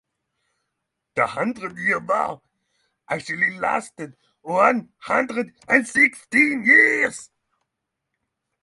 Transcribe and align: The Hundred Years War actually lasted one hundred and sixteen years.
The 1.13 1.27
Hundred 1.27 1.77
Years 1.77 2.01
War 2.07 2.41
actually 3.07 3.59
lasted 3.59 4.15
one 4.41 4.89
hundred 4.97 5.53
and 5.67 5.87
sixteen 5.87 6.63
years. 6.65 7.29